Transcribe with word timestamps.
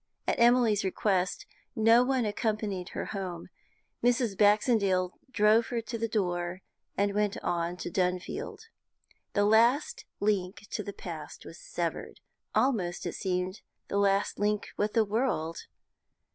At 0.25 0.39
Emily's 0.39 0.83
request 0.83 1.45
no 1.75 2.03
one 2.03 2.25
accompanied 2.25 2.89
her 2.89 3.05
home. 3.05 3.49
Mrs. 4.03 4.35
Baxendale 4.35 5.19
drove 5.29 5.67
her 5.67 5.79
to 5.79 5.95
the 5.95 6.07
door, 6.07 6.63
and 6.97 7.13
went 7.13 7.37
on 7.43 7.77
to 7.77 7.91
Dunfield. 7.91 8.61
The 9.33 9.45
last 9.45 10.05
link 10.19 10.65
with 10.75 10.87
the 10.87 10.91
past 10.93 11.45
was 11.45 11.59
severed 11.59 12.19
almost, 12.55 13.05
it 13.05 13.13
seemed, 13.13 13.61
the 13.89 13.99
last 13.99 14.39
link 14.39 14.69
with 14.75 14.93
the 14.93 15.05
world. 15.05 15.67